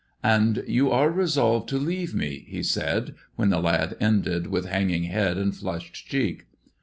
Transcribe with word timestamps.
And 0.23 0.63
you 0.65 0.89
are 0.89 1.11
resolved 1.11 1.69
to 1.69 1.77
leave 1.77 2.15
me," 2.15 2.47
he 2.47 2.63
said, 2.63 3.13
when 3.35 3.51
the 3.51 3.59
lad 3.59 3.95
ended 3.99 4.47
with 4.47 4.65
hanging 4.65 5.03
head 5.03 5.37
and 5.37 5.55
flushed 5.55 5.93
cheek. 5.93 6.47